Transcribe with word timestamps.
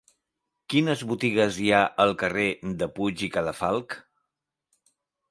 Quines 0.73 1.01
botigues 1.09 1.59
hi 1.63 1.67
ha 1.75 1.81
al 2.05 2.13
carrer 2.23 2.45
de 2.79 2.87
Puig 2.95 3.21
i 3.27 3.29
Cadafalch? 3.35 3.99